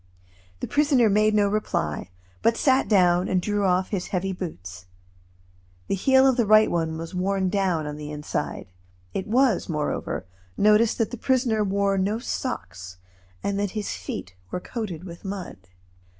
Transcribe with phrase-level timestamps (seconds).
[0.61, 2.09] The prisoner made no reply,
[2.41, 4.87] but sat down and drew off his heavy boots.
[5.85, 8.65] The heel of the right one was worn down on the inside.
[9.13, 10.25] It was, moreover,
[10.57, 12.97] noticed that the prisoner wore no socks,
[13.43, 15.67] and that his feet were coated with mud.